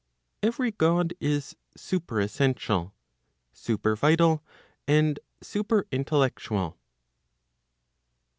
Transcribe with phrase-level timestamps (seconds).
[0.41, 2.91] Every God is superessential,
[3.53, 4.41] supervital,
[4.87, 6.73] and superintellectual.